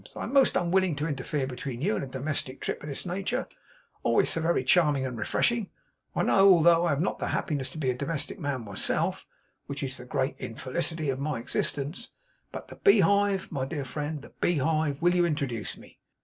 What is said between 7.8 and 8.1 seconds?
a